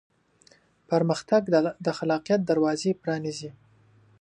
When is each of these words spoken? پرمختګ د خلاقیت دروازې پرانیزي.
پرمختګ 0.89 1.41
د 1.85 1.87
خلاقیت 1.97 2.41
دروازې 2.49 2.91
پرانیزي. 3.01 3.49